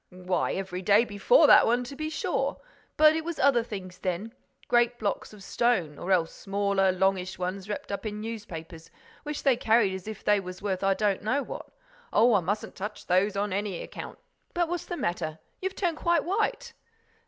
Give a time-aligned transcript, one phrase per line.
[0.09, 2.59] "Why every day before that one, to be sure!
[2.97, 8.03] But it was other things then—great blocks of stone—or else smaller, longish ones, wrapped up
[8.07, 8.89] in newspapers,
[9.21, 11.67] which they carried as if they were worth I don't know what.
[12.11, 15.37] Oh, I mustn't touch those on any account!—But what's the matter?
[15.61, 16.73] You've turned quite white."